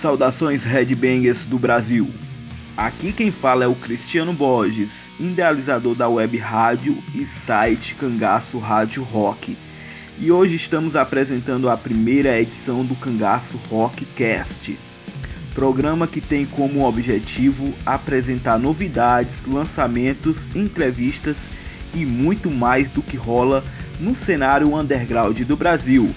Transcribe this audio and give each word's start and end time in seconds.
Saudações 0.00 0.64
Headbangers 0.64 1.40
do 1.40 1.58
Brasil. 1.58 2.08
Aqui 2.74 3.12
quem 3.12 3.30
fala 3.30 3.64
é 3.64 3.68
o 3.68 3.74
Cristiano 3.74 4.32
Borges, 4.32 4.88
idealizador 5.18 5.94
da 5.94 6.08
web 6.08 6.38
rádio 6.38 6.96
e 7.14 7.26
site 7.44 7.94
Cangaço 7.96 8.58
Rádio 8.58 9.02
Rock. 9.02 9.54
E 10.18 10.32
hoje 10.32 10.56
estamos 10.56 10.96
apresentando 10.96 11.68
a 11.68 11.76
primeira 11.76 12.40
edição 12.40 12.82
do 12.82 12.94
Cangaço 12.94 13.60
Rockcast, 13.68 14.78
programa 15.54 16.08
que 16.08 16.22
tem 16.22 16.46
como 16.46 16.88
objetivo 16.88 17.74
apresentar 17.84 18.58
novidades, 18.58 19.44
lançamentos, 19.46 20.38
entrevistas 20.54 21.36
e 21.94 22.06
muito 22.06 22.50
mais 22.50 22.88
do 22.88 23.02
que 23.02 23.18
rola 23.18 23.62
no 24.00 24.16
cenário 24.16 24.74
underground 24.74 25.38
do 25.40 25.56
Brasil. 25.58 26.10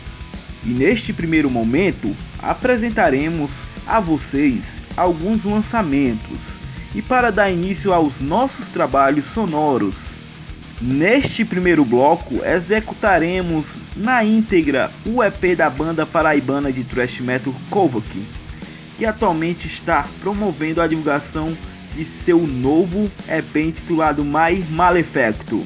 E 0.65 0.69
neste 0.69 1.11
primeiro 1.11 1.49
momento 1.49 2.15
apresentaremos 2.41 3.51
a 3.87 3.99
vocês 3.99 4.63
alguns 4.95 5.43
lançamentos 5.43 6.39
e 6.95 7.01
para 7.01 7.31
dar 7.31 7.51
início 7.51 7.91
aos 7.91 8.19
nossos 8.19 8.69
trabalhos 8.69 9.25
sonoros. 9.33 9.95
Neste 10.81 11.45
primeiro 11.45 11.85
bloco 11.85 12.43
executaremos 12.43 13.65
na 13.95 14.23
íntegra 14.23 14.91
o 15.05 15.23
EP 15.23 15.55
da 15.55 15.69
banda 15.69 16.05
paraibana 16.05 16.71
de 16.71 16.83
thrash 16.83 17.19
metal 17.19 17.53
Kovac, 17.69 18.05
que 18.97 19.05
atualmente 19.05 19.67
está 19.67 20.05
promovendo 20.21 20.81
a 20.81 20.87
divulgação 20.87 21.55
de 21.95 22.03
seu 22.03 22.39
novo 22.39 23.09
EP 23.27 23.55
intitulado 23.55 24.25
My 24.25 24.63
Malefacto. 24.69 25.65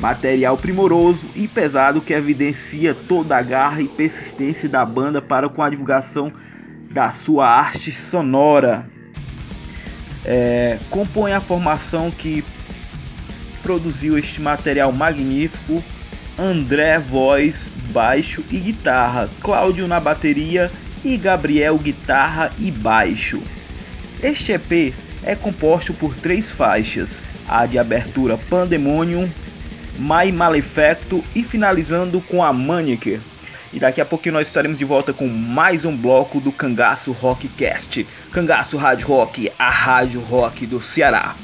Material 0.00 0.56
primoroso 0.56 1.24
e 1.34 1.46
pesado 1.46 2.00
que 2.00 2.12
evidencia 2.12 2.94
toda 2.94 3.36
a 3.36 3.42
garra 3.42 3.80
e 3.80 3.88
persistência 3.88 4.68
da 4.68 4.84
banda 4.84 5.22
para 5.22 5.48
com 5.48 5.62
a 5.62 5.70
divulgação 5.70 6.32
da 6.94 7.10
sua 7.10 7.48
arte 7.48 7.90
sonora. 7.90 8.88
É, 10.24 10.78
compõe 10.88 11.32
a 11.32 11.40
formação 11.40 12.10
que 12.10 12.42
produziu 13.62 14.16
este 14.16 14.40
material 14.40 14.92
magnífico: 14.92 15.82
André, 16.38 16.98
voz, 17.00 17.56
baixo 17.92 18.44
e 18.48 18.58
guitarra, 18.58 19.28
Cláudio 19.40 19.88
na 19.88 19.98
bateria 19.98 20.70
e 21.04 21.16
Gabriel, 21.16 21.76
guitarra 21.76 22.52
e 22.58 22.70
baixo. 22.70 23.42
Este 24.22 24.52
EP 24.52 24.94
é 25.24 25.34
composto 25.34 25.92
por 25.92 26.14
três 26.14 26.48
faixas: 26.50 27.22
a 27.48 27.66
de 27.66 27.76
abertura 27.76 28.38
Pandemonium, 28.38 29.28
My 29.98 30.30
Malefacto 30.30 31.24
e 31.34 31.42
finalizando 31.42 32.20
com 32.20 32.42
a 32.42 32.52
Maniac. 32.52 33.20
E 33.74 33.80
daqui 33.80 34.00
a 34.00 34.04
pouquinho 34.04 34.34
nós 34.34 34.46
estaremos 34.46 34.78
de 34.78 34.84
volta 34.84 35.12
com 35.12 35.26
mais 35.26 35.84
um 35.84 35.96
bloco 35.96 36.38
do 36.40 36.52
Cangaço 36.52 37.10
Rockcast. 37.10 38.06
Cangaço 38.30 38.76
Rádio 38.76 39.08
Rock, 39.08 39.50
a 39.58 39.68
rádio 39.68 40.20
rock 40.20 40.64
do 40.64 40.80
Ceará. 40.80 41.34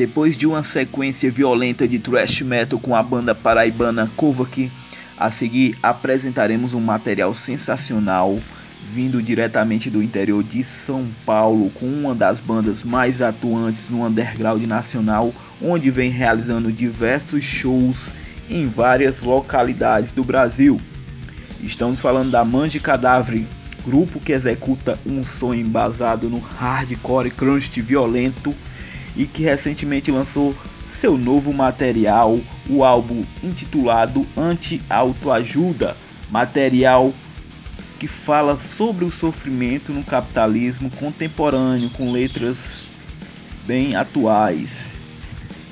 Depois 0.00 0.34
de 0.34 0.46
uma 0.46 0.64
sequência 0.64 1.30
violenta 1.30 1.86
de 1.86 1.98
thrash 1.98 2.40
metal 2.40 2.78
com 2.78 2.96
a 2.96 3.02
banda 3.02 3.34
paraibana 3.34 4.10
Kovac, 4.16 4.72
a 5.18 5.30
seguir 5.30 5.76
apresentaremos 5.82 6.72
um 6.72 6.80
material 6.80 7.34
sensacional 7.34 8.40
vindo 8.94 9.20
diretamente 9.20 9.90
do 9.90 10.02
interior 10.02 10.42
de 10.42 10.64
São 10.64 11.06
Paulo 11.26 11.68
com 11.72 11.84
uma 11.84 12.14
das 12.14 12.40
bandas 12.40 12.82
mais 12.82 13.20
atuantes 13.20 13.90
no 13.90 14.06
underground 14.06 14.64
nacional, 14.64 15.34
onde 15.60 15.90
vem 15.90 16.08
realizando 16.08 16.72
diversos 16.72 17.44
shows 17.44 18.10
em 18.48 18.64
várias 18.64 19.20
localidades 19.20 20.14
do 20.14 20.24
Brasil. 20.24 20.80
Estamos 21.62 22.00
falando 22.00 22.30
da 22.30 22.42
Mange 22.42 22.80
Cadáver, 22.80 23.44
grupo 23.84 24.18
que 24.18 24.32
executa 24.32 24.98
um 25.04 25.22
som 25.22 25.52
embasado 25.52 26.30
no 26.30 26.38
hardcore 26.38 27.30
crunch 27.30 27.82
violento 27.82 28.56
e 29.16 29.26
que 29.26 29.42
recentemente 29.42 30.10
lançou 30.10 30.54
seu 30.88 31.16
novo 31.16 31.52
material, 31.52 32.38
o 32.68 32.84
álbum 32.84 33.24
intitulado 33.42 34.26
Anti-Autoajuda, 34.36 35.96
material 36.30 37.12
que 37.98 38.06
fala 38.06 38.56
sobre 38.56 39.04
o 39.04 39.12
sofrimento 39.12 39.92
no 39.92 40.02
capitalismo 40.02 40.90
contemporâneo 40.90 41.90
com 41.90 42.10
letras 42.10 42.84
bem 43.66 43.94
atuais. 43.94 44.92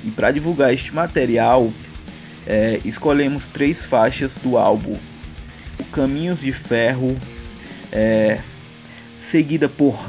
E 0.03 0.11
para 0.11 0.31
divulgar 0.31 0.73
este 0.73 0.93
material, 0.93 1.71
é, 2.45 2.79
escolhemos 2.85 3.47
três 3.47 3.83
faixas 3.83 4.35
do 4.35 4.57
álbum: 4.57 4.95
O 5.79 5.83
Caminhos 5.85 6.39
de 6.39 6.51
Ferro, 6.51 7.17
é, 7.91 8.39
seguida 9.17 9.67
por 9.67 9.99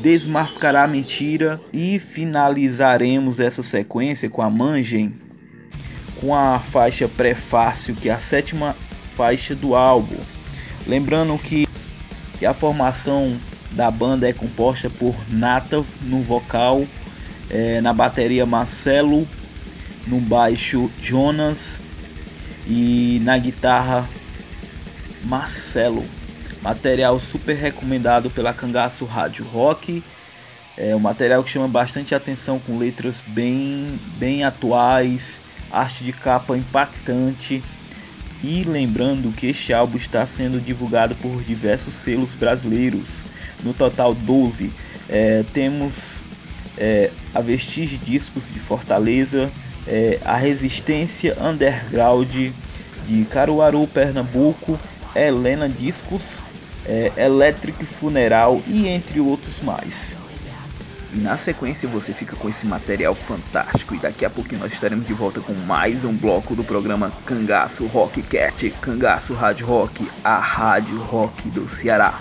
desmascarar 0.00 0.84
a 0.84 0.88
mentira 0.88 1.60
e 1.72 1.98
finalizaremos 1.98 3.38
essa 3.38 3.62
sequência 3.62 4.28
com 4.28 4.42
a 4.42 4.50
Mangem 4.50 5.12
com 6.20 6.34
a 6.34 6.58
faixa 6.58 7.08
prefácio 7.08 7.94
que 7.94 8.08
é 8.08 8.12
a 8.12 8.18
sétima 8.18 8.76
faixa 9.16 9.54
do 9.54 9.74
álbum. 9.74 10.18
Lembrando 10.86 11.36
que, 11.38 11.66
que 12.38 12.46
a 12.46 12.52
formação 12.52 13.36
da 13.72 13.90
banda 13.90 14.28
é 14.28 14.32
composta 14.32 14.90
por 14.90 15.14
Nata 15.28 15.82
no 16.02 16.20
vocal, 16.22 16.84
é, 17.48 17.80
na 17.80 17.92
bateria 17.92 18.44
Marcelo, 18.44 19.26
no 20.06 20.20
baixo 20.20 20.90
Jonas 21.02 21.80
e 22.66 23.20
na 23.22 23.38
guitarra 23.38 24.08
Marcelo. 25.24 26.04
Material 26.62 27.18
super 27.18 27.56
recomendado 27.56 28.28
pela 28.28 28.52
Cangaço 28.52 29.06
Rádio 29.06 29.46
Rock. 29.46 30.02
É 30.76 30.94
um 30.94 30.98
material 30.98 31.42
que 31.42 31.50
chama 31.50 31.66
bastante 31.66 32.14
atenção 32.14 32.58
com 32.58 32.76
letras 32.76 33.14
bem, 33.28 33.98
bem 34.18 34.44
atuais, 34.44 35.40
arte 35.70 36.04
de 36.04 36.12
capa 36.12 36.56
impactante. 36.56 37.62
E 38.44 38.62
lembrando 38.62 39.34
que 39.34 39.46
este 39.46 39.72
álbum 39.72 39.96
está 39.96 40.26
sendo 40.26 40.60
divulgado 40.60 41.14
por 41.14 41.42
diversos 41.42 41.94
selos 41.94 42.34
brasileiros, 42.34 43.24
no 43.62 43.72
total 43.72 44.14
12. 44.14 44.70
É, 45.08 45.42
temos 45.54 46.22
é, 46.76 47.10
a 47.34 47.40
Vestige 47.40 47.96
Discos 47.96 48.44
de 48.52 48.58
Fortaleza, 48.58 49.50
é, 49.86 50.20
a 50.26 50.36
Resistência 50.36 51.36
Underground 51.40 52.52
de 53.08 53.24
Caruaru, 53.30 53.86
Pernambuco, 53.86 54.78
Helena 55.14 55.68
Discos 55.68 56.49
é, 56.90 57.12
Electric 57.16 57.86
Funeral 57.86 58.60
e 58.66 58.88
entre 58.88 59.20
outros 59.20 59.62
mais. 59.62 60.16
E 61.12 61.18
na 61.18 61.36
sequência 61.36 61.88
você 61.88 62.12
fica 62.12 62.34
com 62.36 62.48
esse 62.48 62.66
material 62.66 63.14
fantástico 63.14 63.94
e 63.94 63.98
daqui 63.98 64.24
a 64.24 64.30
pouquinho 64.30 64.60
nós 64.60 64.72
estaremos 64.72 65.06
de 65.06 65.12
volta 65.12 65.40
com 65.40 65.52
mais 65.66 66.04
um 66.04 66.12
bloco 66.12 66.54
do 66.54 66.64
programa 66.64 67.12
Cangaço 67.24 67.86
Rockcast, 67.86 68.70
Cangaço 68.80 69.34
Rádio 69.34 69.66
Rock, 69.66 70.08
a 70.22 70.38
rádio 70.38 70.98
rock 70.98 71.48
do 71.48 71.68
Ceará. 71.68 72.20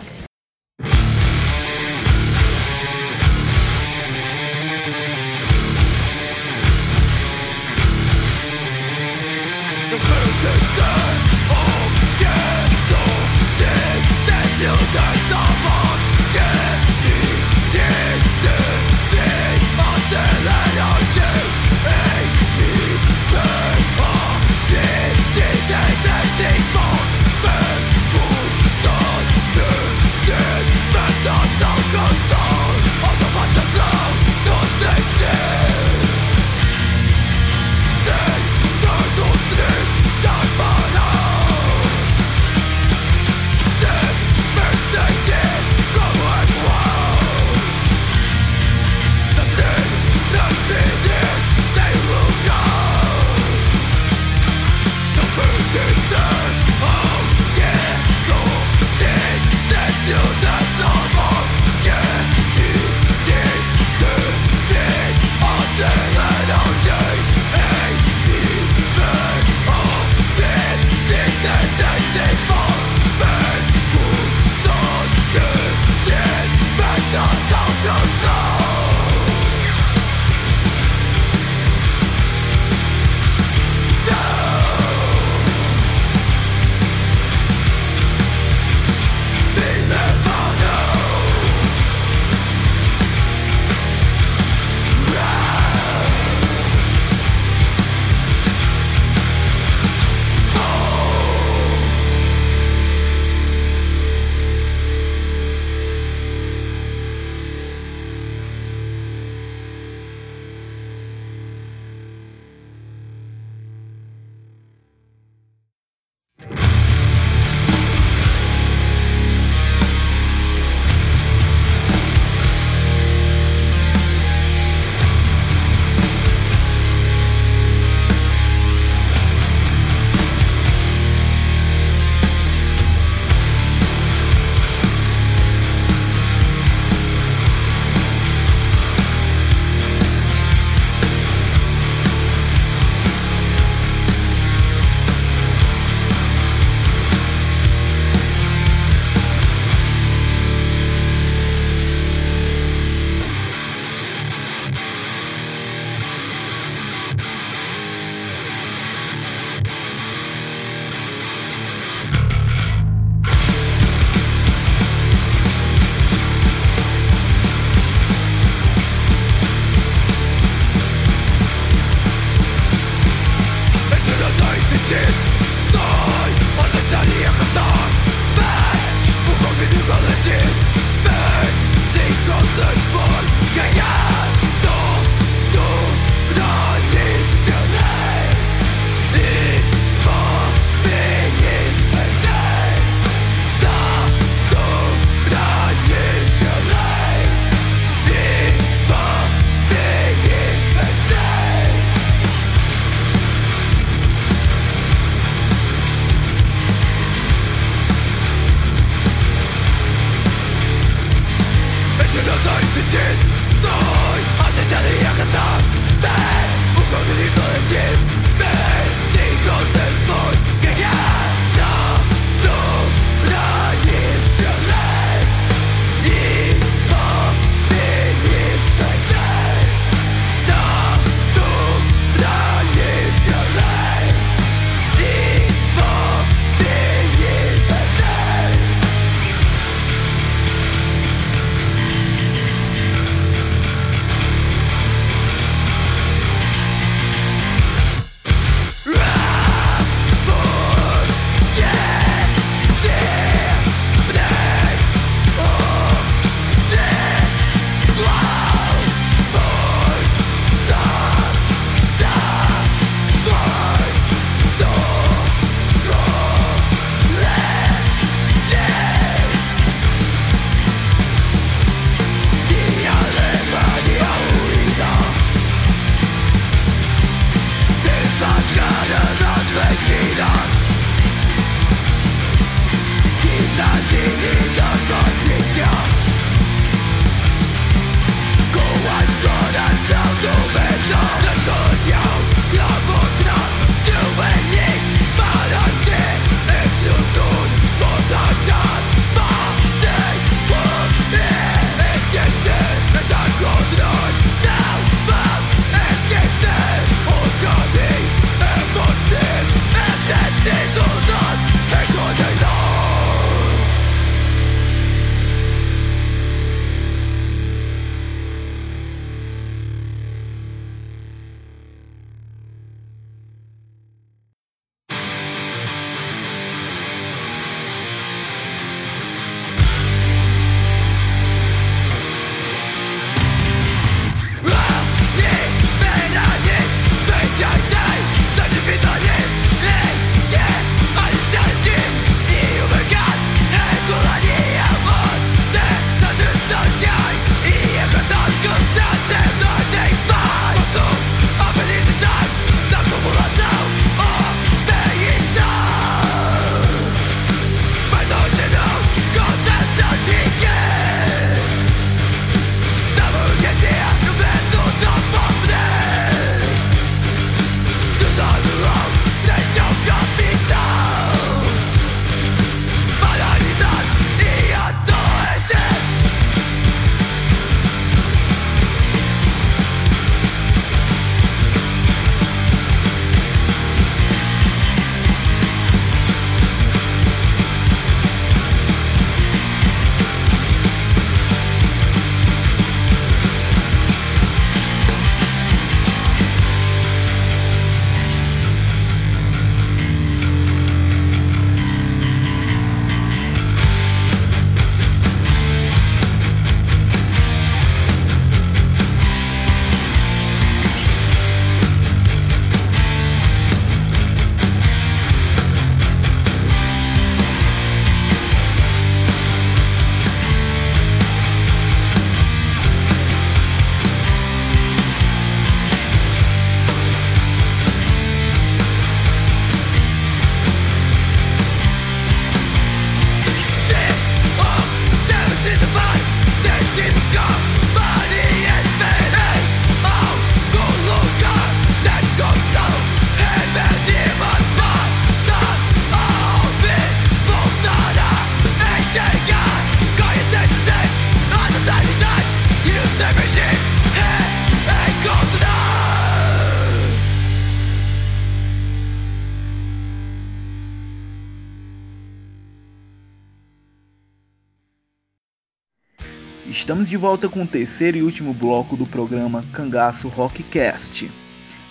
Estamos 466.70 466.88
de 466.88 466.98
volta 466.98 467.28
com 467.28 467.42
o 467.42 467.48
terceiro 467.48 467.98
e 467.98 468.04
último 468.04 468.32
bloco 468.32 468.78
do 468.78 468.86
programa 468.86 469.44
Cangaço 469.52 470.08
Rockcast. 470.08 471.10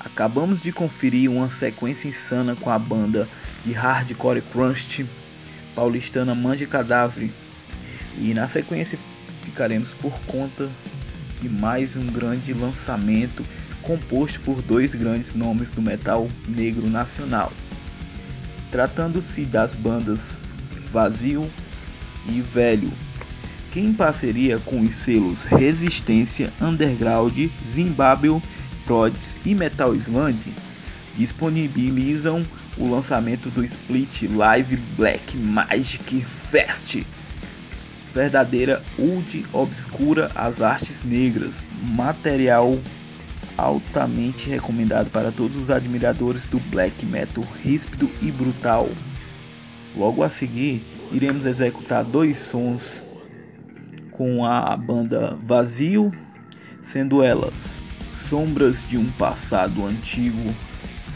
Acabamos 0.00 0.60
de 0.60 0.72
conferir 0.72 1.30
uma 1.30 1.48
sequência 1.48 2.08
insana 2.08 2.56
com 2.56 2.68
a 2.68 2.76
banda 2.76 3.28
de 3.64 3.72
hardcore 3.72 4.42
crunch 4.42 5.06
paulistana 5.72 6.34
Mande 6.34 6.66
Cadáver 6.66 7.30
e 8.20 8.34
na 8.34 8.48
sequência 8.48 8.98
ficaremos 9.42 9.94
por 9.94 10.18
conta 10.26 10.68
de 11.40 11.48
mais 11.48 11.94
um 11.94 12.06
grande 12.06 12.52
lançamento 12.52 13.46
composto 13.82 14.40
por 14.40 14.60
dois 14.62 14.96
grandes 14.96 15.32
nomes 15.32 15.70
do 15.70 15.80
metal 15.80 16.26
negro 16.48 16.90
nacional. 16.90 17.52
Tratando-se 18.72 19.44
das 19.44 19.76
bandas 19.76 20.40
Vazio 20.90 21.48
e 22.28 22.40
Velho, 22.40 22.92
que 23.70 23.80
em 23.80 23.92
parceria 23.92 24.58
com 24.58 24.80
os 24.80 24.94
selos 24.94 25.44
Resistência 25.44 26.52
Underground, 26.60 27.36
Zimbabwe, 27.66 28.40
Prods 28.86 29.36
e 29.44 29.54
Metal 29.54 29.94
Sland 29.94 30.54
disponibilizam 31.16 32.44
o 32.76 32.90
lançamento 32.90 33.50
do 33.50 33.64
Split 33.64 34.22
Live 34.30 34.76
Black 34.96 35.36
Magic 35.36 36.20
Fest. 36.22 37.02
Verdadeira 38.14 38.82
old 38.98 39.46
obscura 39.52 40.30
às 40.34 40.62
artes 40.62 41.04
negras, 41.04 41.64
material 41.94 42.78
altamente 43.56 44.48
recomendado 44.48 45.10
para 45.10 45.32
todos 45.32 45.56
os 45.56 45.70
admiradores 45.70 46.46
do 46.46 46.60
black 46.70 47.04
metal 47.04 47.44
ríspido 47.62 48.08
e 48.22 48.30
brutal. 48.30 48.88
Logo 49.96 50.22
a 50.22 50.30
seguir, 50.30 50.82
iremos 51.10 51.44
executar 51.44 52.04
dois 52.04 52.38
sons 52.38 53.04
com 54.18 54.44
a 54.44 54.76
banda 54.76 55.38
Vazio, 55.44 56.12
sendo 56.82 57.22
elas 57.22 57.80
Sombras 58.16 58.84
de 58.86 58.98
um 58.98 59.06
Passado 59.12 59.86
Antigo, 59.86 60.52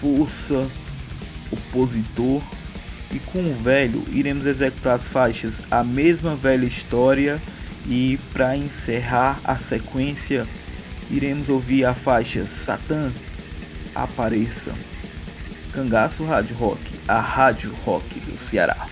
Força, 0.00 0.66
Opositor 1.50 2.40
e 3.10 3.18
com 3.18 3.40
o 3.40 3.54
velho 3.54 4.02
iremos 4.12 4.46
executar 4.46 4.94
as 4.94 5.08
faixas 5.08 5.64
A 5.68 5.82
Mesma 5.82 6.36
Velha 6.36 6.64
História 6.64 7.42
e 7.88 8.18
para 8.32 8.56
encerrar 8.56 9.38
a 9.42 9.56
sequência 9.56 10.46
iremos 11.10 11.48
ouvir 11.48 11.84
a 11.84 11.94
faixa 11.94 12.46
Satã 12.46 13.12
Apareça. 13.94 14.72
Cangaço 15.72 16.24
Rádio 16.24 16.54
Rock, 16.54 16.80
a 17.08 17.20
rádio 17.20 17.74
rock 17.84 18.20
do 18.20 18.38
Ceará. 18.38 18.86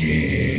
você. 0.00 0.49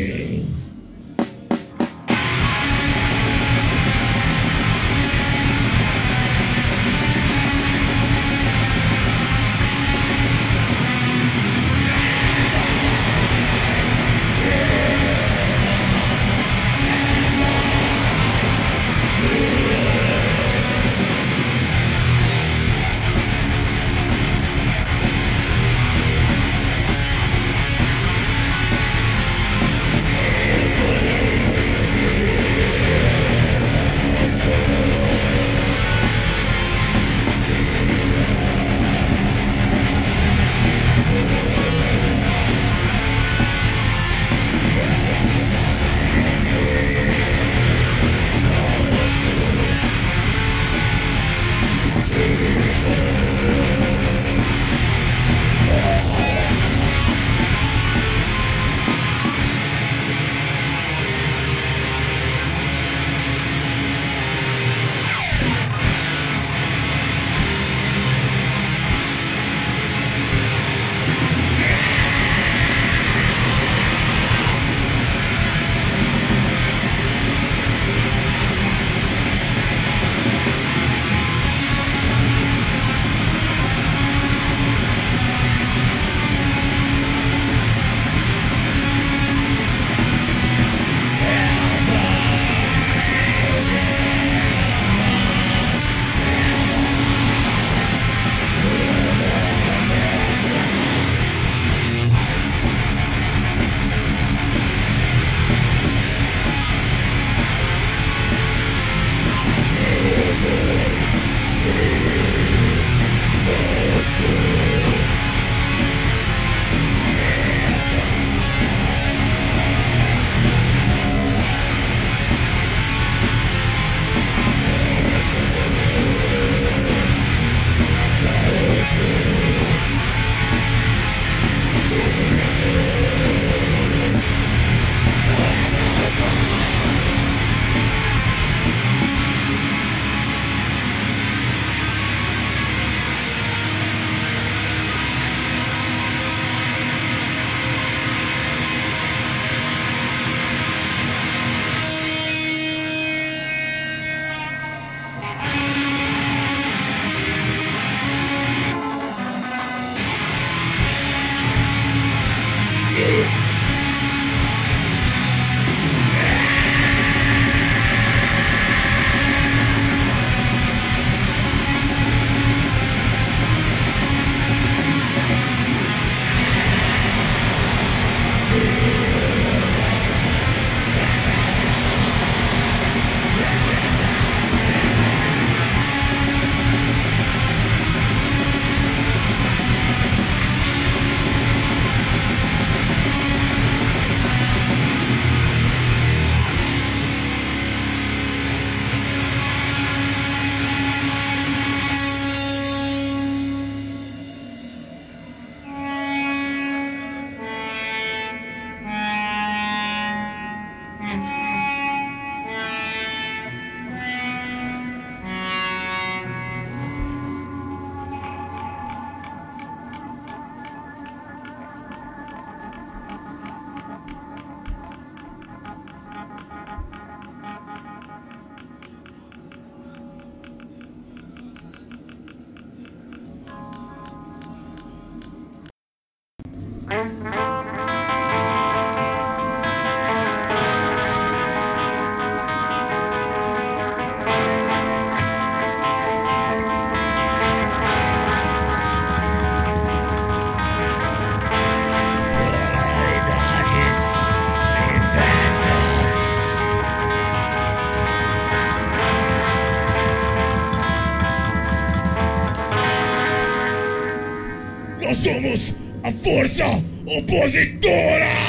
Força 266.13 266.65
opositora! 267.05 268.40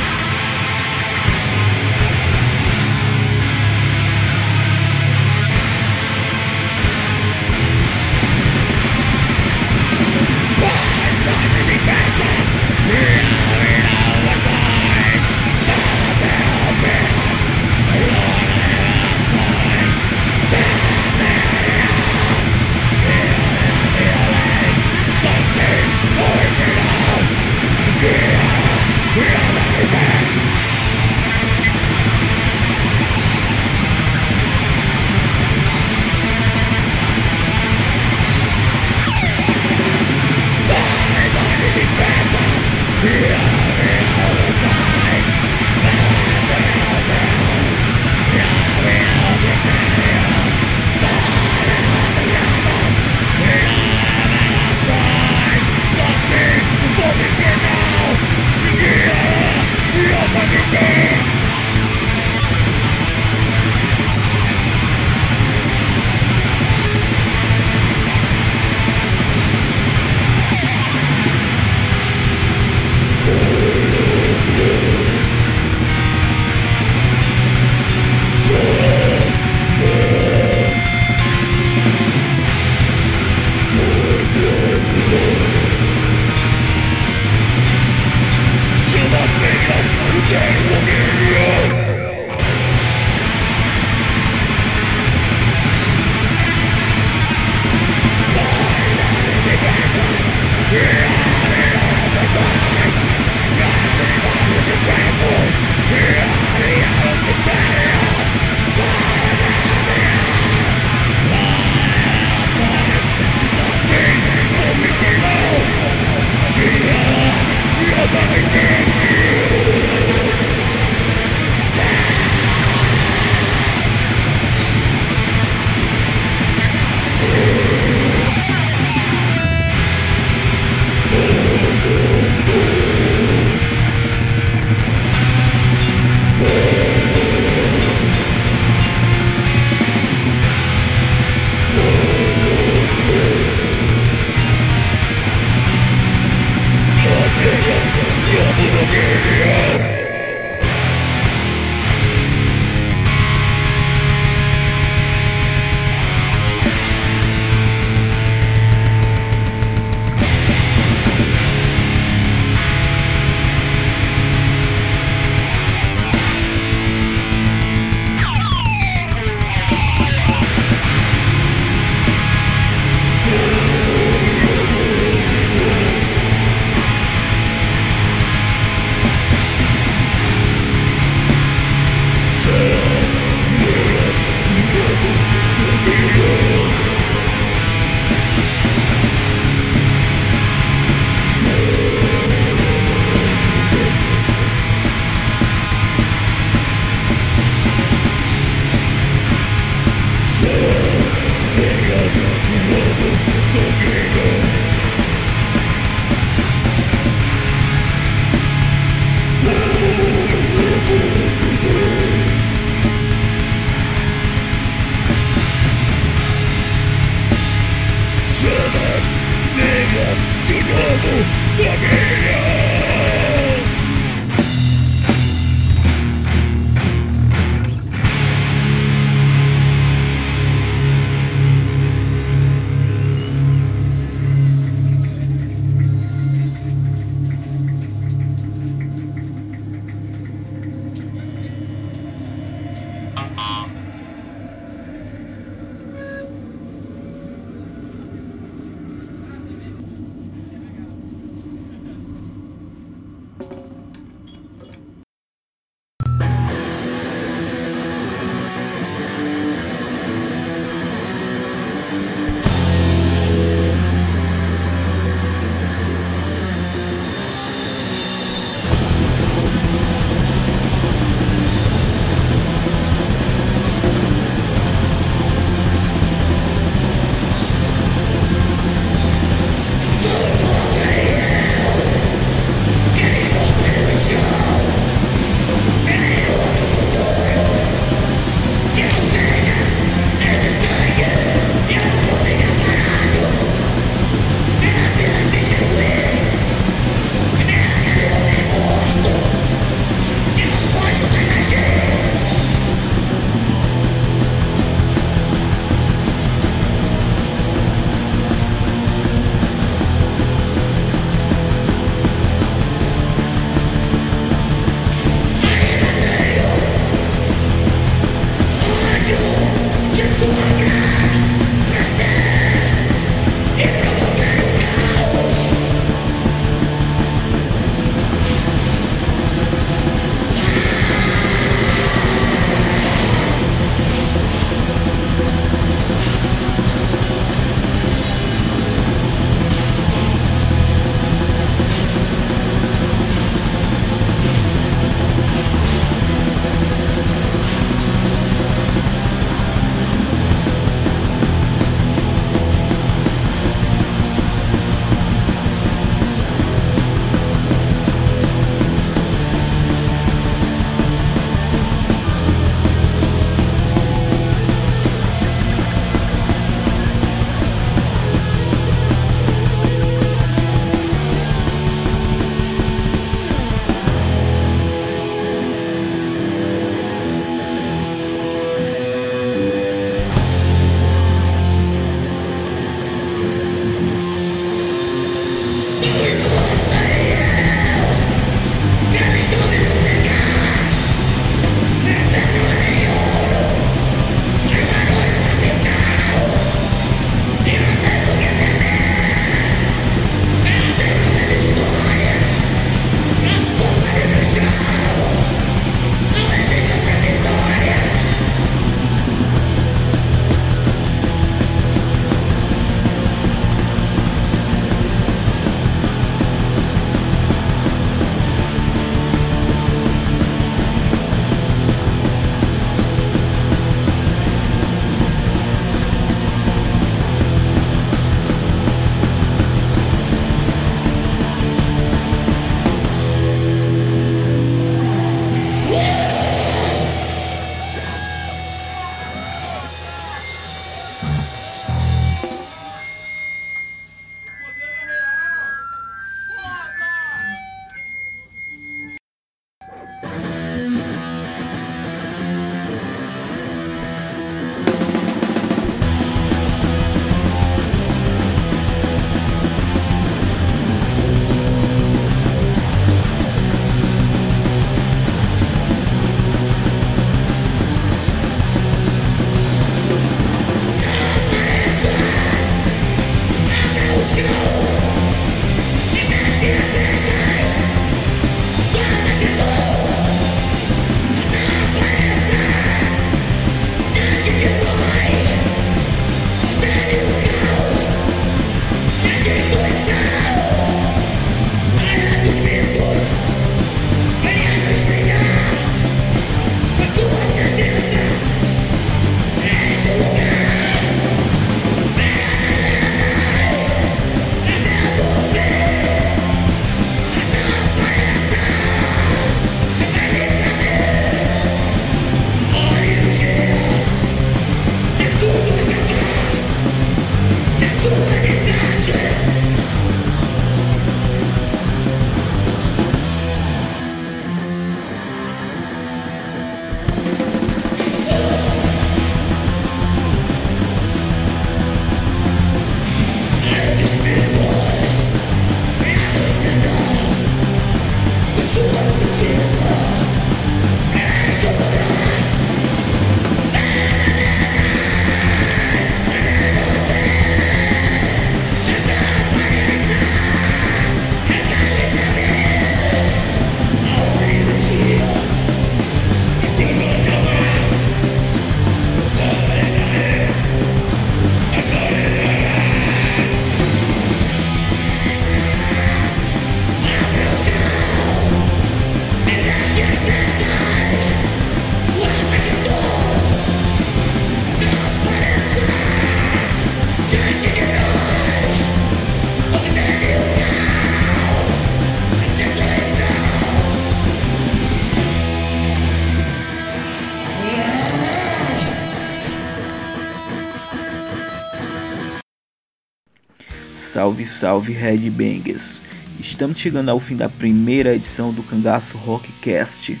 Salve, 594.10 594.26
salve 594.26 594.72
Red 594.72 595.08
Bangers! 595.10 595.78
Estamos 596.18 596.58
chegando 596.58 596.88
ao 596.88 596.98
fim 596.98 597.14
da 597.14 597.28
primeira 597.28 597.94
edição 597.94 598.32
do 598.32 598.42
Cangaço 598.42 598.98
Rockcast, 598.98 600.00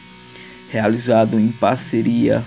realizado 0.68 1.38
em 1.38 1.48
parceria 1.52 2.42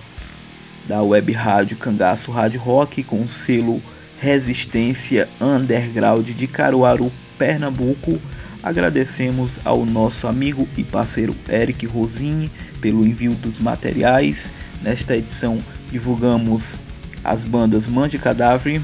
da 0.89 1.01
web 1.01 1.32
rádio 1.32 1.78
Cangaço 1.78 2.32
Rádio 2.32 2.59
Rock 2.59 3.01
com 3.03 3.22
o 3.22 3.30
selo 3.30 3.82
Resistência 4.20 5.30
Underground 5.39 6.28
de 6.28 6.47
Caruaru, 6.47 7.09
Pernambuco. 7.38 8.20
Agradecemos 8.61 9.51
ao 9.64 9.86
nosso 9.86 10.28
amigo 10.28 10.68
e 10.76 10.84
parceiro 10.84 11.34
Eric 11.47 11.86
Rosini 11.86 12.51
pelo 12.82 13.07
envio 13.07 13.32
dos 13.36 13.59
materiais. 13.59 14.51
Nesta 14.82 15.16
edição 15.16 15.59
divulgamos 15.89 16.78
as 17.24 17.45
bandas 17.45 17.88
Mande 17.88 18.18
Cadáver, 18.18 18.82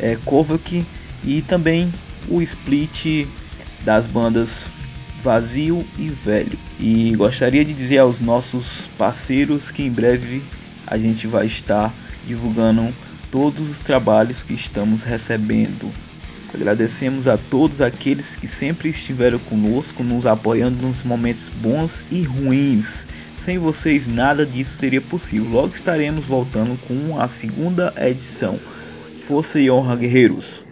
é, 0.00 0.18
Kovac 0.24 0.84
e 1.22 1.40
também 1.42 1.92
o 2.28 2.42
split 2.42 3.26
das 3.84 4.06
bandas 4.06 4.64
Vazio 5.22 5.84
e 5.98 6.08
Velho. 6.08 6.58
E 6.78 7.14
gostaria 7.16 7.64
de 7.64 7.72
dizer 7.72 7.98
aos 7.98 8.20
nossos 8.20 8.88
parceiros 8.96 9.70
que 9.70 9.82
em 9.82 9.90
breve 9.90 10.42
a 10.86 10.96
gente 10.96 11.26
vai 11.26 11.46
estar 11.46 11.92
divulgando 12.26 12.92
todos 13.30 13.70
os 13.70 13.80
trabalhos 13.80 14.42
que 14.42 14.54
estamos 14.54 15.02
recebendo. 15.02 15.90
Agradecemos 16.54 17.26
a 17.28 17.36
todos 17.36 17.80
aqueles 17.80 18.36
que 18.36 18.48
sempre 18.48 18.88
estiveram 18.88 19.38
conosco, 19.38 20.02
nos 20.02 20.26
apoiando 20.26 20.86
nos 20.86 21.02
momentos 21.02 21.48
bons 21.48 22.04
e 22.10 22.22
ruins. 22.22 23.06
Sem 23.40 23.58
vocês 23.58 24.06
nada 24.06 24.46
disso 24.46 24.76
seria 24.76 25.00
possível. 25.00 25.50
Logo 25.50 25.74
estaremos 25.74 26.24
voltando 26.24 26.78
com 26.86 27.20
a 27.20 27.28
segunda 27.28 27.92
edição. 27.96 28.58
Força 29.26 29.60
e 29.60 29.70
honra, 29.70 29.96
guerreiros! 29.96 30.65